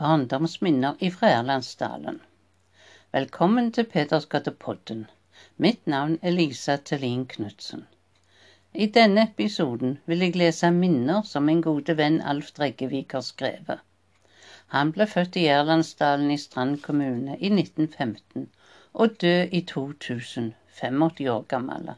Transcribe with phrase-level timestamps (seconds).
[0.00, 2.20] Barndomsminner ifra Erlandsdalen.
[3.12, 5.02] Velkommen til Pedersgatepodden.
[5.58, 7.82] Mitt navn er Lisa Tellin Knutsen.
[8.72, 13.84] I denne episoden vil jeg lese minner som min gode venn Alf Dreggevik har skrevet.
[14.72, 18.48] Han ble født i Erlandsdalen i Strand kommune i 1915
[18.94, 21.90] og død i 2000, 85 år gammel.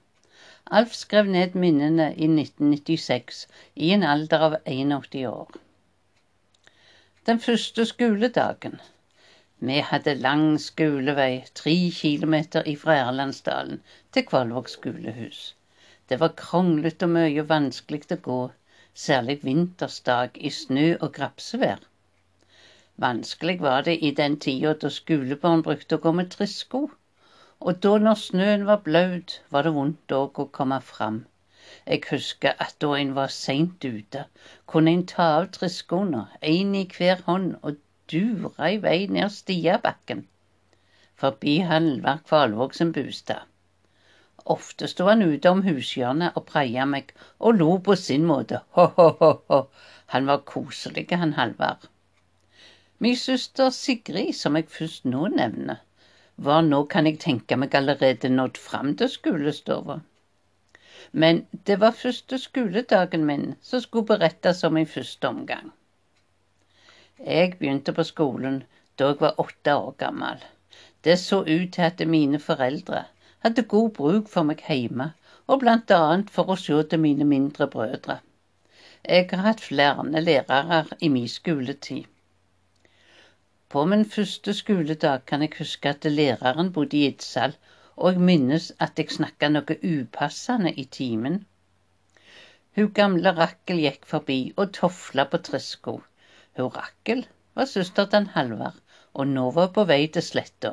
[0.66, 3.46] Alf skrev ned minnene i 1996,
[3.76, 5.61] i en alder av 81 år.
[7.26, 8.80] Den første skoledagen.
[9.58, 13.78] Vi hadde lang skolevei, tre kilometer ifra Erlandsdalen
[14.12, 15.54] til Kvalvåg skolehus.
[16.08, 18.40] Det var kronglete og mye vanskelig å gå,
[19.04, 21.86] særlig vintersdag i snø og grapsevær.
[23.06, 26.88] Vanskelig var det i den tida da skolebarn brukte å gå med trissko,
[27.60, 31.22] og da når snøen var blaut, var det vondt òg å komme fram.
[31.86, 34.24] Jeg husker at da en var seint ute,
[34.66, 37.78] kunne en ta av triskoene, én i hver hånd, og
[38.12, 40.26] dure i vei ned Stiabakken,
[41.22, 43.48] forbi Halvard Kvalvåg sin bostad.
[44.56, 49.62] Ofte sto han ute om hushjørnet og preia meg, og lo på sin måte, ho-ho-ho,
[50.14, 51.88] han var koselig, han Halvard.
[52.98, 55.80] Min søster Sigrid, som jeg først nå nevner,
[56.36, 60.00] var nå, kan jeg tenke meg, allerede nådd fram til skolestova.
[61.10, 65.72] Men det var første skoledagen min som skulle berettes om i første omgang.
[67.18, 68.62] Jeg begynte på skolen
[68.98, 70.44] da jeg var åtte år gammel.
[71.04, 73.04] Det så ut til at mine foreldre
[73.44, 75.12] hadde god bruk for meg hjemme,
[75.46, 78.20] og blant annet for å se til mine mindre brødre.
[79.02, 82.04] Jeg har hatt flere lærere i min skoletid.
[83.68, 87.56] På min første skoledag kan jeg huske at læreren bodde i Idsal
[88.02, 91.36] og jeg minnes at jeg snakka noe upassende i timen.
[92.76, 95.94] Hun gamle Rakkel gikk forbi og tofla på trisko.
[96.58, 97.22] Hun Rakkel
[97.54, 98.80] var søster til Halvard,
[99.14, 100.72] og nå var hun på vei til sletta.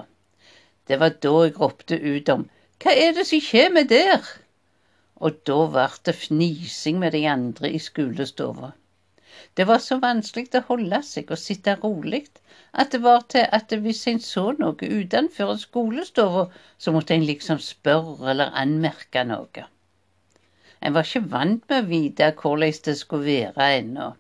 [0.90, 2.48] Det var da jeg ropte ut om
[2.82, 4.26] Hva er det som kommer der?
[5.22, 8.72] Og da ble det fnising med de andre i skolestova.
[9.58, 12.26] Det var så vanskelig å holde seg og sitte rolig
[12.72, 16.46] at det var til at hvis en så noe utenfor skolestova,
[16.78, 19.66] så måtte en liksom spørre eller anmerke noe.
[20.82, 24.12] En var ikke vant med å vite hvordan det skulle være ennå.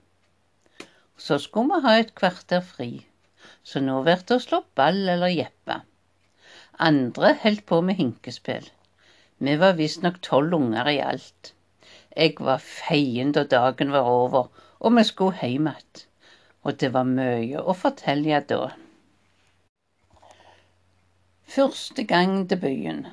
[1.17, 2.89] Så skulle vi ha et kvarter fri,
[3.63, 5.81] så nå blir det å slå ball eller jeppe.
[6.79, 8.67] Andre holdt på med hinkespill.
[9.39, 11.53] Vi var visstnok tolv unger i alt.
[12.15, 14.49] Jeg var feien da dagen var over,
[14.79, 16.05] og vi skulle hjem igjen.
[16.63, 18.59] Og det var mye å fortelle da.
[21.55, 23.07] Første gang til byen.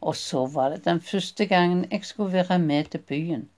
[0.00, 3.48] Og så var det den første gangen jeg skulle være med til byen.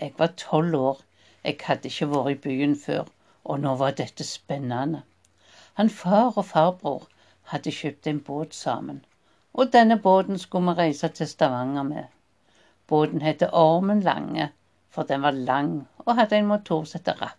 [0.00, 1.00] Jeg var tolv år.
[1.44, 3.08] Jeg hadde ikke vært i byen før,
[3.44, 5.02] og nå var dette spennende.
[5.74, 7.08] Han far og farbror
[7.52, 9.04] hadde kjøpt en båt sammen,
[9.52, 12.04] og denne båten skulle vi reise til Stavanger med.
[12.86, 14.48] Båten heter Ormen Lange,
[14.92, 15.72] for den var lang
[16.04, 17.38] og hadde en motor som het Rapp.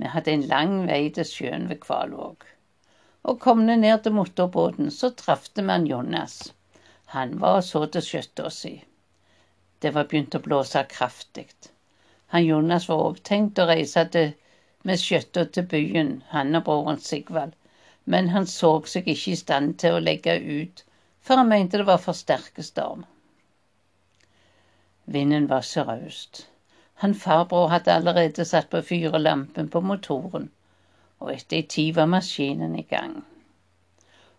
[0.00, 2.44] Vi hadde en lang vei til sjøen ved Kvalvåg.
[3.28, 6.36] Og kom vi ned til motorbåten, så traff vi Jonas.
[7.16, 8.72] Han var og så til skjøtta si.
[9.80, 11.48] Det var begynt å blåse kraftig.
[12.32, 14.34] Han Jonas var òg tenkt å reise til,
[14.84, 17.56] med skjøtta til byen, han og broren Sigvald,
[18.04, 20.84] men han så seg ikke i stand til å legge ut,
[21.20, 23.04] for han mente det var for sterke storm.
[25.10, 26.46] Vinden var sørøst.
[27.02, 30.50] Han farbror hadde allerede satt på fyrelampen på motoren,
[31.18, 33.16] og etter ei tid var maskinen i gang.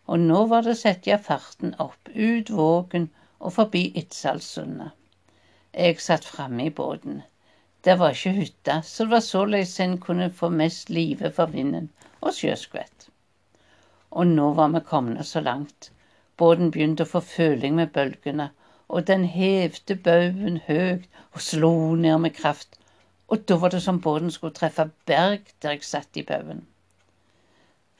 [0.07, 3.09] Og nå var det å sette farten opp, ut Vågen
[3.39, 4.95] og forbi Itzalsundet.
[5.73, 7.21] Jeg satt framme i båten.
[7.83, 11.89] Det var ikke hytte, så det var såleis en kunne få mest live for vinden
[12.21, 13.09] og sjøskvett.
[14.11, 15.91] Og nå var vi kommet så langt.
[16.37, 18.51] Båten begynte å få føling med bølgene,
[18.91, 22.75] og den hevde baugen høyt og slo ned med kraft,
[23.31, 26.65] og da var det som båten skulle treffe berg der jeg satt i baugen.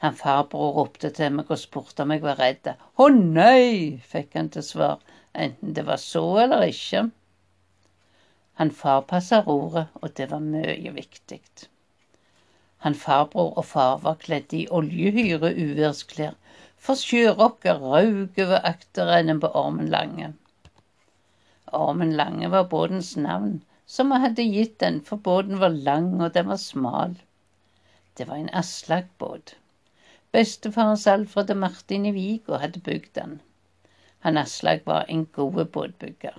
[0.04, 2.68] Han farbror ropte til meg og spurte om jeg var redd.
[2.98, 4.98] Å nei, fikk han til svar,
[5.32, 7.06] enten det var så eller ikke.
[8.60, 11.40] Han farpassa roret, og det var mye viktig.
[12.84, 16.36] Han farbror og far var kledd i oljehyre uværsklær,
[16.76, 20.32] for sjørokker raug over akterenden på Ormen Lange.
[21.72, 26.34] Ormen Lange var båtens navn, som vi hadde gitt den, for båten var lang og
[26.34, 27.16] den var smal.
[28.18, 29.54] Det var en Aslak-båt.
[30.32, 33.40] Bestefarens Alfred og Martin i Vigo hadde bygd den.
[34.26, 36.36] Han Aslak var en god båtbygger.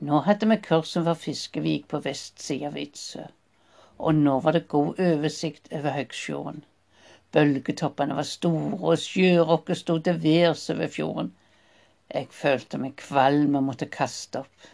[0.00, 3.24] Nå hadde vi kursen for Fiskevik på vestsida av Itsø,
[3.98, 6.64] og nå var det god oversikt over Høgsfjorden.
[7.32, 11.32] Bølgetoppene var store, og sjørokket sto til værs over fjorden.
[12.12, 14.66] Jeg følte meg kvalm og måtte kaste opp.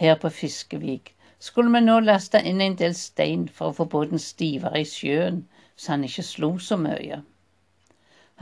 [0.00, 4.22] Her på Fiskevik skulle vi nå laste inn en del stein for å få båten
[4.22, 5.44] stivere i sjøen,
[5.76, 7.20] så han ikke slo så mye.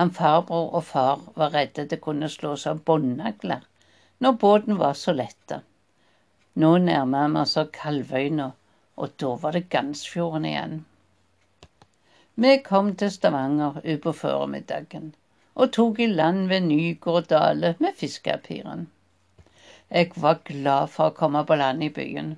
[0.00, 3.68] Han farbror og far var redde det kunne slås av båndnagler
[4.24, 5.60] når båten var så letta.
[6.54, 8.52] Nå nærma vi oss Kalvøyna,
[8.96, 10.78] og da var det Gansfjorden igjen.
[12.34, 15.12] Vi kom til Stavanger utpå formiddagen
[15.54, 18.86] og tok i land ved Nygård Dale med fiskepiren.
[19.90, 22.36] Jeg var glad for å komme på land i byen.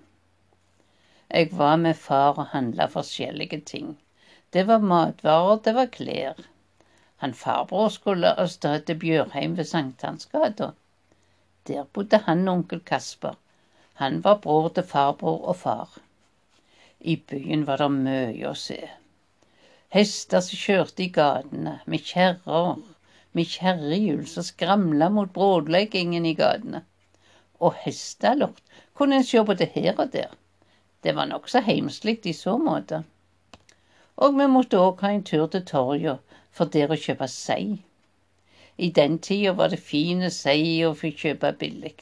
[1.31, 3.93] Jeg var med far og handla forskjellige ting.
[4.53, 6.43] Det var matvarer, det var klær.
[7.23, 10.73] Han farbror skulle av sted til Bjørheim ved Sankthansgata.
[11.69, 13.39] Der bodde han og onkel Kasper.
[14.03, 15.95] Han var bror til farbror og far.
[17.01, 18.81] I byen var det mye å se.
[19.95, 22.83] Hester som kjørte i gatene, med kjerrer,
[23.35, 26.85] med kjerrehjul som skramla mot brådleggingen i gatene
[27.65, 28.63] og hestelort
[28.99, 30.31] kunne en se både her og der.
[31.05, 33.03] Det var nokså heimslig i så måte.
[34.17, 37.83] Og vi måtte òg ha en tur til torget for der å kjøpe sei.
[38.79, 41.95] I den tida var det fine sei å få kjøpe billig.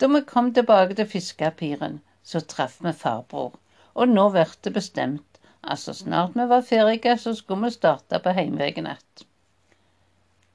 [0.00, 3.58] Da vi kom tilbake til fiskepiren, så traff vi farbror,
[3.94, 8.18] og nå ble det bestemt at så snart vi var ferdige, så skulle vi starte
[8.18, 9.26] på heimveien att.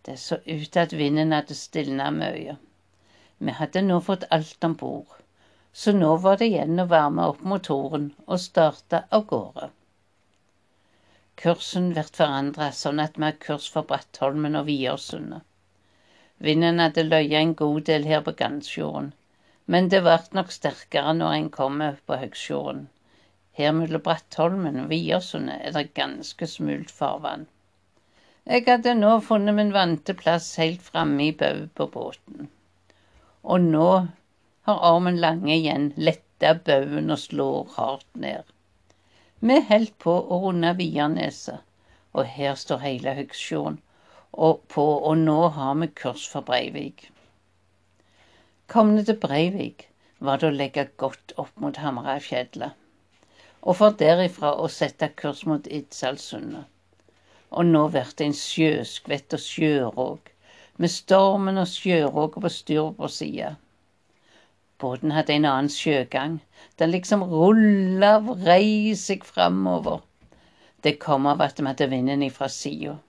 [0.08, 2.54] Det så ut til at vinden hadde stilna mye.
[3.38, 5.18] Vi hadde nå fått alt om bord,
[5.82, 9.68] så nå var det igjen å varme opp motoren og starte av gårde.
[11.44, 15.44] Kursen blir forandra sånn at vi har kurs for Brattholmen og Viersundet.
[16.48, 19.12] Vinden hadde løyet en god del her på Gansfjorden,
[19.76, 22.88] men det ble nok sterkere når en kommer på Høgsfjorden.
[23.60, 27.46] Her mellom Brattholmen og Viersundet er det ganske smult farvann.
[28.48, 32.46] Jeg hadde nå funnet min vante plass helt framme i baugen på båten.
[33.44, 33.88] Og nå
[34.70, 38.46] har armen Lange igjen letta baugen og slår hardt ned.
[39.40, 41.60] Vi holdt på å runde Vianeset,
[42.16, 43.82] og her står hele Høgsfjorden
[44.32, 47.10] på, og nå har vi kurs for Breivik.
[48.72, 49.90] Kom vi til Breivik,
[50.20, 52.80] var det å legge godt opp mot Hamarøyfjellet,
[53.68, 56.72] og for derifra å sette kurs mot Iddsalsundet.
[57.52, 60.34] Og nå blir det en sjøskvett og sjøråk
[60.78, 63.56] med stormen og sjøråket på styrbord side.
[64.78, 66.38] Båten hadde en annen sjøgang.
[66.78, 70.04] Den liksom rulla og vrei seg framover.
[70.84, 73.00] Det kom av at vi hadde vinden ifra sida.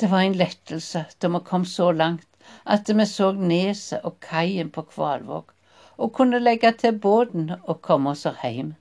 [0.00, 2.26] Det var en lettelse da vi kom så langt
[2.64, 5.50] at vi så neset og kaien på Kvalvåg,
[5.98, 8.74] og kunne legge til båten og komme oss hjem.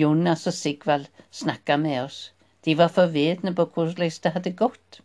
[0.00, 2.20] Jonas og Sigvald snakka med oss.
[2.64, 5.00] De var forvitne på hvordan det hadde gått.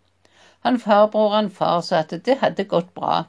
[0.66, 3.26] Han farbror og han far sa at det hadde gått bra.